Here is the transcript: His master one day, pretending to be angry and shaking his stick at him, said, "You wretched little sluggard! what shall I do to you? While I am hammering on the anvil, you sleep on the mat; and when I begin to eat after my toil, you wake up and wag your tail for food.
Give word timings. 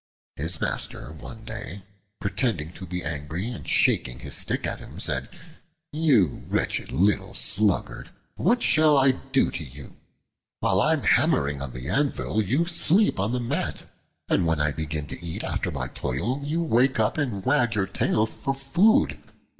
His 0.35 0.59
master 0.59 1.11
one 1.11 1.45
day, 1.45 1.83
pretending 2.19 2.71
to 2.71 2.87
be 2.87 3.03
angry 3.03 3.47
and 3.51 3.67
shaking 3.67 4.17
his 4.17 4.33
stick 4.33 4.65
at 4.65 4.79
him, 4.79 4.99
said, 4.99 5.29
"You 5.93 6.43
wretched 6.49 6.91
little 6.91 7.35
sluggard! 7.35 8.09
what 8.35 8.63
shall 8.63 8.97
I 8.97 9.11
do 9.11 9.51
to 9.51 9.63
you? 9.63 9.97
While 10.59 10.81
I 10.81 10.93
am 10.93 11.03
hammering 11.03 11.61
on 11.61 11.73
the 11.73 11.87
anvil, 11.87 12.41
you 12.41 12.65
sleep 12.65 13.19
on 13.19 13.31
the 13.31 13.39
mat; 13.39 13.83
and 14.27 14.47
when 14.47 14.59
I 14.59 14.71
begin 14.71 15.05
to 15.05 15.23
eat 15.23 15.43
after 15.43 15.69
my 15.69 15.87
toil, 15.87 16.41
you 16.43 16.63
wake 16.63 16.99
up 16.99 17.19
and 17.19 17.45
wag 17.45 17.75
your 17.75 17.85
tail 17.85 18.25
for 18.25 18.55
food. 18.55 19.19